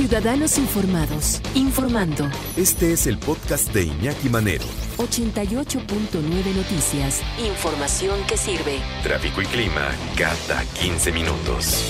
[0.00, 2.26] Ciudadanos informados, informando.
[2.56, 4.64] Este es el podcast de Iñaki Manero.
[4.96, 7.22] 88.9 Noticias.
[7.38, 8.78] Información que sirve.
[9.02, 11.84] Tráfico y clima cada 15 minutos.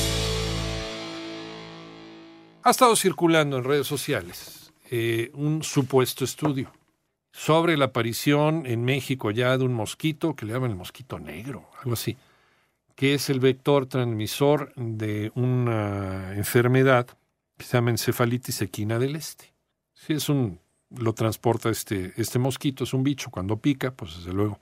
[2.64, 6.72] Ha estado circulando en redes sociales eh, un supuesto estudio
[7.30, 11.70] sobre la aparición en México ya de un mosquito que le llaman el mosquito negro,
[11.78, 12.16] algo así,
[12.96, 17.06] que es el vector transmisor de una enfermedad
[17.64, 19.52] se llama encefalitis equina del este.
[19.94, 20.58] Si es un,
[20.90, 24.58] lo transporta este, este mosquito, es un bicho, cuando pica, pues desde luego,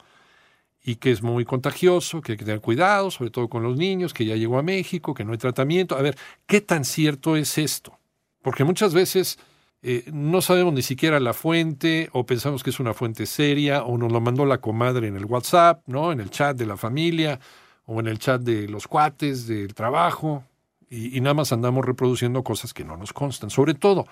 [0.83, 4.15] y que es muy contagioso, que hay que tener cuidado, sobre todo con los niños,
[4.15, 5.97] que ya llegó a México, que no hay tratamiento.
[5.97, 7.99] A ver, ¿qué tan cierto es esto?
[8.43, 9.39] Porque muchas veces
[9.83, 13.99] eh, no sabemos ni siquiera la fuente, o pensamos que es una fuente seria, o
[13.99, 16.11] nos lo mandó la comadre en el WhatsApp, ¿no?
[16.13, 17.39] En el chat de la familia,
[17.85, 20.45] o en el chat de los cuates del trabajo,
[20.91, 23.51] y, nada más andamos reproduciendo cosas que no nos constan.
[23.51, 24.07] Sobre todo,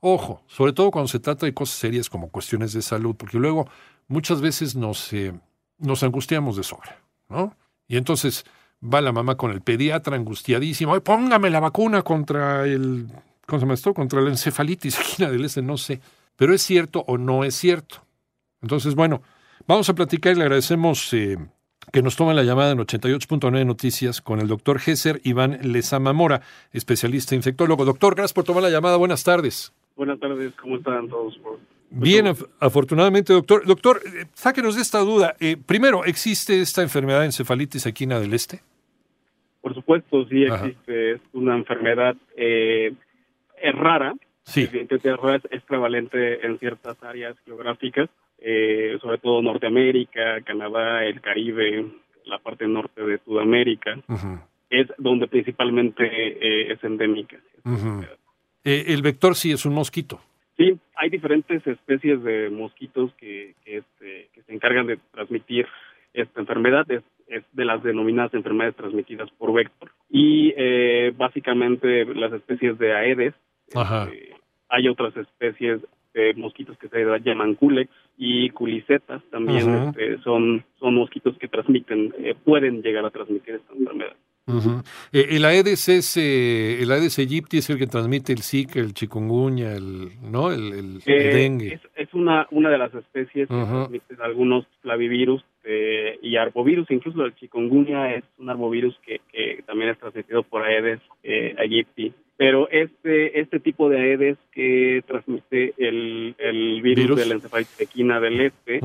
[0.00, 3.68] ojo, sobre todo cuando se trata de cosas serias como cuestiones de salud, porque luego
[4.08, 5.32] muchas veces nos, eh,
[5.78, 7.56] nos angustiamos de sobra, ¿no?
[7.88, 8.44] Y entonces
[8.82, 13.08] va la mamá con el pediatra angustiadísimo, Ay, póngame la vacuna contra el,
[13.46, 13.94] ¿cómo se llama esto?
[13.94, 16.00] Contra la encefalitis del este, no sé.
[16.36, 18.04] Pero es cierto o no es cierto.
[18.62, 19.22] Entonces, bueno,
[19.66, 21.36] vamos a platicar y le agradecemos eh,
[21.92, 26.42] que nos tome la llamada en 88.9 Noticias con el doctor Gesser Iván Lezama Mora,
[26.72, 27.84] especialista infectólogo.
[27.84, 28.96] Doctor, gracias por tomar la llamada.
[28.96, 29.72] Buenas tardes.
[29.96, 31.38] Buenas tardes, ¿cómo están todos?
[31.90, 33.66] Bien, af afortunadamente, doctor.
[33.66, 35.34] Doctor, eh, sáquenos de esta duda.
[35.40, 38.60] Eh, primero, ¿existe esta enfermedad de encefalitis equina del este?
[39.60, 40.66] Por supuesto, sí Ajá.
[40.66, 41.12] existe.
[41.12, 42.94] Es una enfermedad eh,
[43.60, 44.14] es rara.
[44.44, 44.68] Sí.
[44.72, 48.08] Es rara, es prevalente en ciertas áreas geográficas,
[48.40, 51.86] eh, sobre todo Norteamérica, Canadá, el Caribe,
[52.24, 53.98] la parte norte de Sudamérica.
[54.70, 57.36] Es donde principalmente eh, es endémica.
[58.64, 60.20] Eh, el vector sí es un mosquito.
[60.56, 65.66] Sí, hay diferentes especies de mosquitos que, que, este, que se encargan de transmitir
[66.12, 66.90] esta enfermedad.
[66.90, 69.90] Es, es de las denominadas enfermedades transmitidas por vector.
[70.08, 73.34] Y eh, básicamente las especies de Aedes.
[73.74, 74.04] Ajá.
[74.04, 74.34] este,
[74.70, 75.80] hay otras especies
[76.14, 79.22] de mosquitos que se llaman culex y culicetas.
[79.30, 84.16] También este, son, son mosquitos que transmiten, eh, pueden llegar a transmitir esta enfermedad.
[85.12, 88.94] Eh, el Aedes es eh, el Aedes aegypti es el que transmite el Zika, el
[88.94, 91.74] chikungunya, el no, el, el- el Eh, dengue.
[91.74, 93.70] Es, es una, una de las especies que Ajá.
[93.86, 95.44] transmiten algunos flavivirus
[96.22, 101.00] y arbovirus, incluso el chikungunya es un arbovirus que, que también es transmitido por Aedes
[101.22, 102.12] eh, aegypti.
[102.40, 107.16] Pero este este tipo de Aedes que transmite el, el virus, ¿Virus?
[107.18, 108.80] de la encefalitis equina del este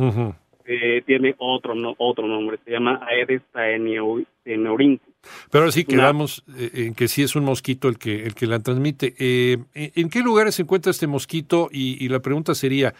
[0.65, 5.07] eh, tiene otro no, otro nombre, se llama Aedes taeniorhynchus.
[5.51, 8.45] Pero ahora sí quedamos eh, en que sí es un mosquito el que el que
[8.45, 9.13] la transmite.
[9.17, 11.69] Eh, ¿en- ¿En qué lugares se encuentra este mosquito?
[11.71, 12.93] Y, y la pregunta sería,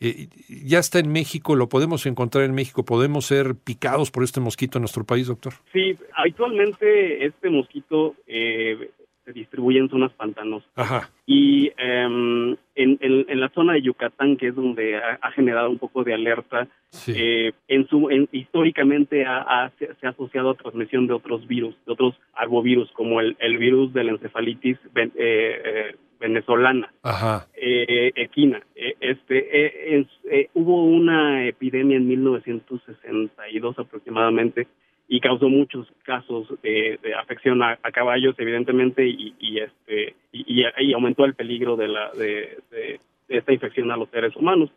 [0.00, 1.54] eh, ¿ya está en México?
[1.54, 2.82] ¿Lo podemos encontrar en México?
[2.84, 5.52] ¿Podemos ser picados por este mosquito en nuestro país, doctor?
[5.72, 8.90] Sí, habitualmente este mosquito eh,
[9.28, 10.70] se distribuye en zonas pantanosas.
[10.74, 11.10] Ajá.
[11.26, 15.68] Y em, en, en- en la zona de Yucatán, que es donde ha, ha generado
[15.68, 17.12] un poco de alerta, Sí.
[17.14, 21.46] eh, en su, en- históricamente ha- ha- se, se ha asociado a transmisión de otros
[21.46, 26.90] virus, de otros arbovirus, como el, el virus de la encefalitis ven- eh, eh, venezolana,
[27.02, 27.46] Ajá.
[27.54, 28.62] eh, equina.
[28.74, 29.98] Eh, este, eh,
[30.30, 34.66] es- hubo una epidemia en 1962 aproximadamente
[35.08, 40.60] y causó muchos casos de, de afección a, a caballos, evidentemente, y, y este y,
[40.62, 44.34] y- y aumentó el peligro de la de, de- de esta infección a los seres
[44.36, 44.70] humanos.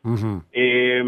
[0.52, 1.00] Eh,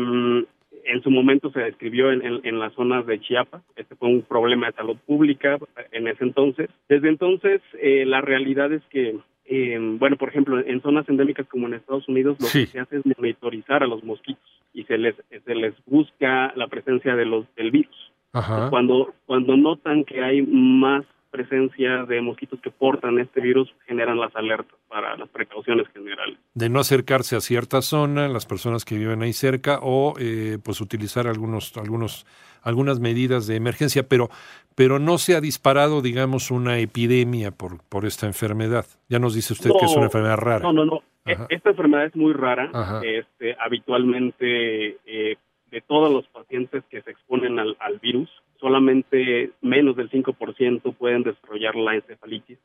[0.86, 3.62] en su momento se describió en, en- en las zonas de Chiapas.
[3.76, 5.58] Este fue un problema de salud pública
[5.92, 6.70] en ese entonces.
[6.90, 11.68] Desde entonces, eh, la realidad es que, eh, bueno, por ejemplo, en zonas endémicas como
[11.68, 12.62] en Estados Unidos, lo Sí.
[12.62, 14.44] que se hace es monitorizar a los mosquitos
[14.74, 15.16] y se les,
[15.46, 18.12] se les busca la presencia de los, del virus.
[18.34, 18.70] Ajá.
[18.70, 24.36] Cuando, cuando notan que hay más presencia de mosquitos que portan este virus generan las
[24.36, 26.38] alertas para las precauciones generales.
[26.54, 30.80] De no acercarse a cierta zona, las personas que viven ahí cerca, o eh, pues
[30.80, 32.28] utilizar algunos, algunos,
[32.62, 34.30] algunas medidas de emergencia, pero,
[34.76, 38.86] pero no se ha disparado, digamos, una epidemia por, por esta enfermedad.
[39.10, 40.60] Ya nos dice usted que es una enfermedad rara.
[40.60, 41.02] No, no, no.
[41.26, 42.70] E, esta enfermedad es muy rara.
[43.04, 45.38] Este, habitualmente, eh,
[45.74, 48.30] de todos los pacientes que se exponen al, al virus,
[48.60, 52.60] solamente menos del 5% pueden desarrollar la encefalitis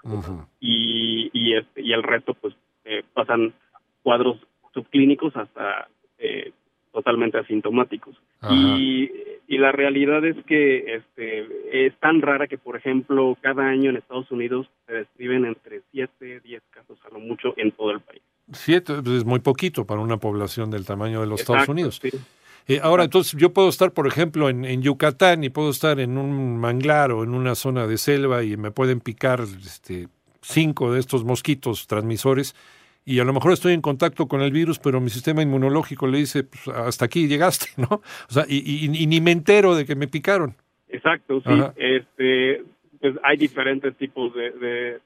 [0.61, 3.55] y, y, este, y el resto pues eh, pasan
[4.03, 4.37] cuadros
[4.75, 5.89] subclínicos hasta
[6.19, 6.53] eh,
[6.93, 8.15] totalmente asintomáticos.
[8.51, 9.11] Y,
[9.49, 13.97] y, la realidad es que este, es tan rara que, por ejemplo, cada año en
[13.97, 18.23] Estados Unidos se describen entre 7, 10 casos a lo mucho en todo el país.
[18.53, 22.01] 7 pues, es muy poquito para una población del tamaño de los Estados Unidos.
[22.69, 26.59] Eh, ahora, entonces, yo puedo estar, por ejemplo, en, Yucatán y puedo estar en un
[26.59, 30.09] manglar o en una zona de selva y me pueden picar este,
[30.43, 32.55] cinco de estos mosquitos transmisores
[33.07, 36.19] y a lo mejor estoy en contacto con el virus, pero mi sistema inmunológico le
[36.19, 37.89] dice, pues, hasta aquí llegaste, ¿no?
[37.89, 40.55] O sea, y, ni me entero de que me picaron.
[40.91, 41.53] Exacto, sí.
[41.77, 42.65] Este,
[43.01, 44.51] pues hay diferentes tipos de,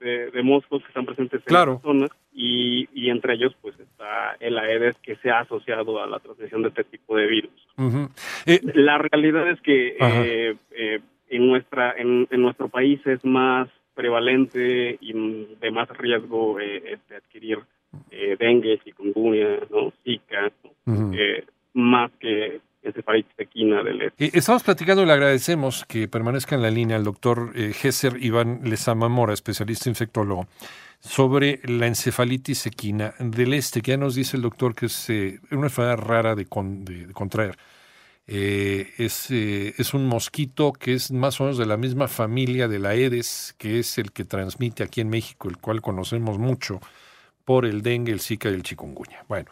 [0.00, 4.58] de, moscos que están presentes en la zona y, y, entre ellos pues está el
[4.58, 7.68] Aedes que se ha asociado a la transmisión de este tipo de virus.
[8.46, 14.98] Eh, la realidad es que eh, eh, en nuestra en, nuestro país es más prevalente
[15.00, 17.58] y de más riesgo este, adquirir
[18.38, 19.92] dengue, chikungunya, ¿no?
[20.02, 20.50] Zika,
[21.74, 22.60] más que
[23.38, 24.36] equina del este.
[24.36, 29.08] estamos platicando le agradecemos que permanezca en la línea el doctor eh, Gesser Iván Lezama
[29.08, 30.46] Mora, especialista infectólogo,
[31.00, 35.40] sobre la encefalitis equina del este, que ya nos dice el doctor que es eh,
[35.50, 37.56] una enfermedad rara de, contraer.
[38.26, 42.78] Eh, es, es, un mosquito que es más o menos de la misma familia de
[42.78, 46.80] la Aedes, que es el que transmite aquí en México, el cual conocemos mucho
[47.44, 49.24] por el dengue, el zika y el chikungunya.
[49.28, 49.50] Bueno,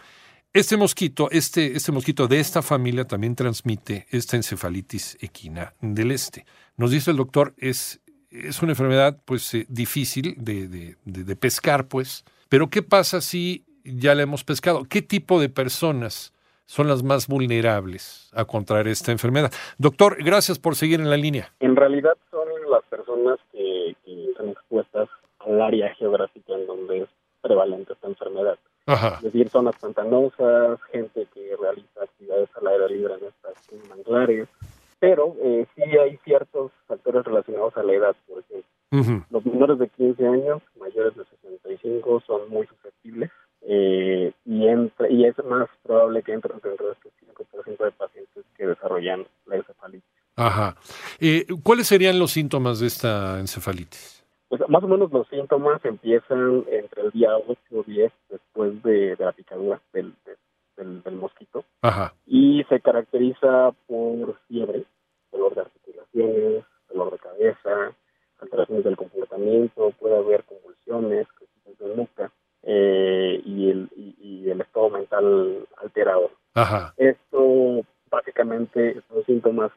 [0.52, 6.44] este mosquito, este, este mosquito de esta familia también transmite esta encefalitis equina del este.
[6.76, 8.00] Nos dice el doctor, es,
[8.31, 12.25] es una enfermedad pues eh, difícil de, de, pescar, pues.
[12.49, 14.85] Pero ¿qué pasa si ya la hemos pescado?
[14.88, 16.35] ¿Qué tipo de personas
[16.67, 19.52] son las más vulnerables a contraer esta enfermedad?
[19.79, 21.52] Doctor, gracias por seguir en la línea.
[21.61, 25.08] En realidad son las personas que están expuestas
[25.38, 27.08] al área geográfica en donde es
[27.41, 28.58] prevalente esta enfermedad.
[28.92, 34.48] Es decir, zonas pantanosas, gente que realiza actividades al aire libre en estas manglares,
[34.98, 39.25] pero eh, sí hay ciertos factores relacionados a la edad, por ejemplo.
[39.31, 43.31] Los menores de 15 años, mayores de 65, son muy susceptibles
[43.62, 48.66] eh, y, y es más probable que entren dentro de este 5% de pacientes que
[48.66, 50.10] desarrollan la encefalitis.
[50.34, 50.76] Ajá.
[51.20, 54.25] Eh, ¿Cuáles serían los síntomas de esta encefalitis?
[54.48, 58.12] Pues más o menos los síntomas empiezan entre el día 8 o 10
[58.64, 60.14] después de, la picadura del,
[60.76, 61.64] del, mosquito.
[61.82, 62.14] Ajá.
[62.26, 64.84] Y se caracteriza por fiebre,
[65.30, 67.92] dolor de articulaciones, dolor de cabeza,
[68.40, 74.90] alteraciones del comportamiento, puede haber convulsiones, crisis de nuca eh, y, el, y, el estado
[74.90, 76.30] mental alterado.
[76.54, 76.94] Ajá.
[76.96, 79.70] Esto básicamente son síntomas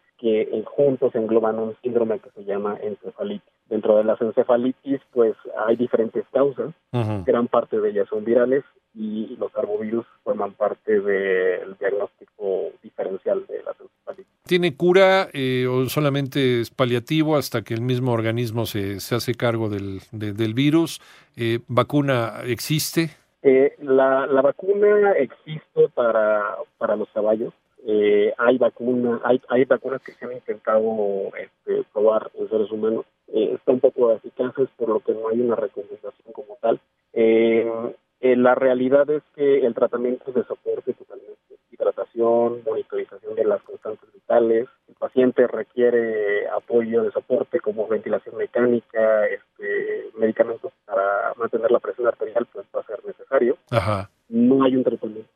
[0.54, 3.52] que juntos engloban un síndrome que se llama encefalitis.
[3.70, 5.34] Dentro de las encefalitis, pues
[5.66, 6.74] hay diferentes causas,
[7.26, 8.64] gran parte de ellas son virales
[8.94, 14.32] y los arbovirus forman parte del diagnóstico diferencial de las encefalitis.
[14.46, 19.34] ¿Tiene cura eh, o solamente es paliativo hasta que el mismo organismo se, se hace
[19.34, 21.02] cargo del, del virus?
[21.36, 23.10] Eh, ¿Vacuna existe?
[23.42, 26.44] Eh, la, la vacuna existe para,
[26.78, 27.54] para los caballos,
[27.86, 33.06] eh, hay vacunas hay, hay vacunas que se han intentado este, probar en seres humanos.
[33.28, 36.80] Eh, están un poco eficaces por lo que no hay una recomendación como tal.
[37.14, 37.70] Eh,
[38.22, 41.34] la realidad es que el tratamiento es de soporte totalmente.
[41.72, 44.70] Hidratación monitorización de las constantes vitales.
[44.88, 52.08] El paciente requiere apoyo de soporte como ventilación mecánica este medicamentos para mantener la presión
[52.08, 53.58] arterial pues va a ser necesario.
[54.30, 55.30] No hay un tratamiento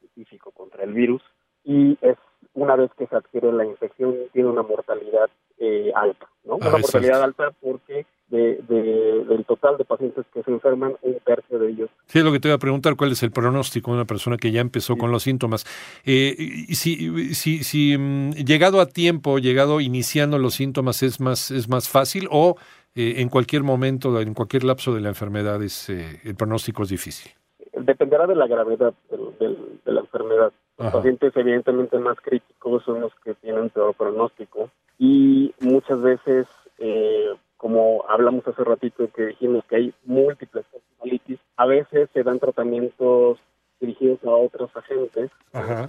[0.00, 1.22] específico contra el virus
[1.64, 2.16] y es
[2.54, 5.28] una vez que se adquiere la infección tiene una mortalidad
[5.58, 6.56] eh, alta, ¿no?
[6.56, 11.70] una mortalidad alta porque de, del total de pacientes que se enferman, un tercio de
[11.70, 11.90] ellos.
[12.06, 14.36] Sí, es lo que te voy a preguntar, ¿cuál es el pronóstico de una persona
[14.36, 15.64] que ya empezó con los síntomas?
[16.04, 21.68] Eh, si si, si mm, llegado a tiempo, llegado iniciando los síntomas, ¿es más, es
[21.68, 22.56] más fácil o
[22.94, 26.88] eh, en cualquier momento, en cualquier lapso de la enfermedad, es, eh, el pronóstico es
[26.88, 27.32] difícil?
[27.72, 30.52] Dependerá de la gravedad de la enfermedad.
[30.76, 34.70] Los pacientes evidentemente más críticos son los que tienen peor pronóstico.
[34.98, 36.46] Y muchas veces
[36.78, 37.30] eh,
[37.64, 43.38] como hablamos hace ratito que dijimos que hay múltiples personalitis, a veces se dan tratamientos
[43.80, 45.30] dirigidos a otros agentes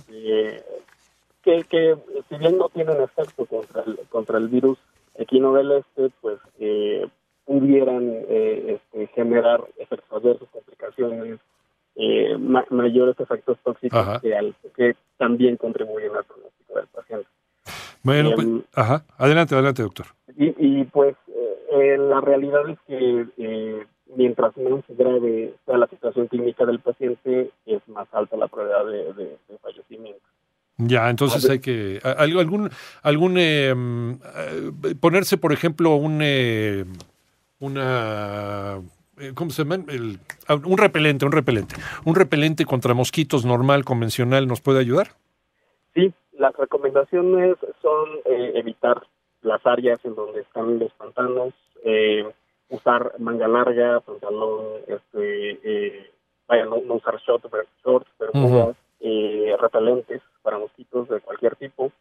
[0.10, 0.64] eh,
[1.44, 1.98] que, que
[2.30, 4.78] si bien no tienen efecto contra el, contra el virus
[5.16, 7.06] equino del este, pues eh,
[7.44, 11.40] pudieran eh, este, generar efectos adversos, complicaciones,
[11.96, 17.28] eh, mayores efectos tóxicos que, al, que también contribuyen al pronóstico del paciente.
[18.04, 19.04] Bueno, pues, em, ajá.
[19.18, 20.06] adelante, adelante, doctor.
[20.38, 21.16] Y, y pues
[21.72, 23.86] eh, la realidad es que eh,
[24.16, 29.24] mientras menos grave sea la situación clínica del paciente, es más alta la probabilidad de,
[29.24, 30.22] de, fallecimiento.
[30.78, 32.70] Ya, entonces hay que algún
[33.02, 36.22] algún em, eh, ponerse, por ejemplo, un
[37.60, 38.82] una
[39.34, 39.84] ¿cómo se llama?
[39.88, 45.10] El, ah, un repelente, un repelente, un repelente contra mosquitos normal, convencional, nos puede ayudar.
[45.94, 49.02] Sí, las recomendaciones son evitar
[49.46, 51.54] las áreas en donde están los pantanos,
[51.84, 52.26] eh,
[52.70, 56.12] usar manga larga, pantalón, este, eh,
[56.48, 57.48] vaya, no, usar shorts,
[57.84, 61.92] shorts pero eh, repelentes para mosquitos de cualquier tipo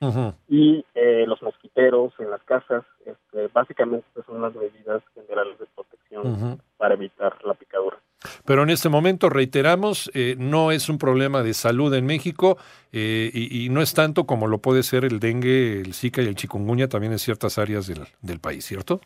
[0.48, 6.60] y eh, los mosquiteros en las casas, este, básicamente son las medidas generales de protección
[6.78, 6.94] para
[7.24, 7.98] evitar la picadura.
[8.46, 12.56] Pero en este momento, reiteramos, eh, no es un problema de salud en México
[12.92, 16.34] eh, y, no es tanto como lo puede ser el dengue, el zika y el
[16.34, 19.00] chikungunya también en ciertas áreas del, del país, ¿cierto?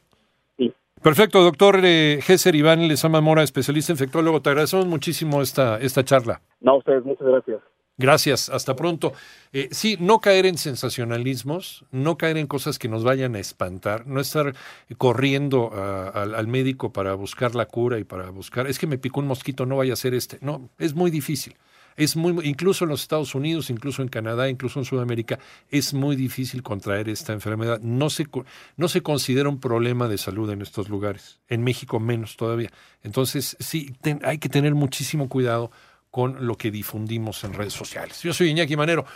[0.57, 0.73] Sí.
[1.03, 4.41] Perfecto, doctor eh, Gesser Iván Lezama Mora, especialista infectólogo.
[4.41, 6.41] Te agradecemos muchísimo esta, esta charla.
[6.61, 7.61] No, ustedes, muchas gracias.
[8.01, 9.13] Gracias, hasta pronto.
[9.53, 14.07] Eh, sí, no caer en sensacionalismos, no caer en cosas que nos vayan a espantar,
[14.07, 14.55] no estar
[14.99, 15.73] corriendo
[16.15, 19.67] al médico para buscar la cura y para buscar, es que me picó un mosquito,
[19.67, 20.39] no vaya a ser este.
[20.43, 21.57] No, es muy difícil.
[21.97, 26.15] Es muy, incluso en los Estados Unidos, incluso en Canadá, incluso en Sudamérica, es muy
[26.15, 27.81] difícil contraer esta enfermedad.
[27.81, 28.27] No se,
[28.77, 31.41] no se considera un problema de salud en estos lugares.
[31.49, 32.71] En México menos todavía.
[33.03, 35.73] Entonces, sí, hay que tener muchísimo cuidado
[36.19, 38.21] con lo que difundimos en redes sociales.
[38.25, 39.07] Yo soy Iñaki Manero.